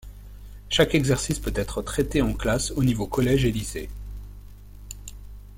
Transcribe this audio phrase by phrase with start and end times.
[0.69, 3.87] Chaque exercice peut être traité en classe, au niveau collège et lycée.